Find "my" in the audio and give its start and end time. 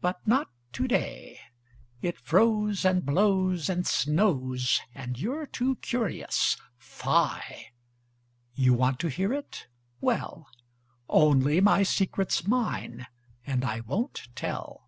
11.60-11.82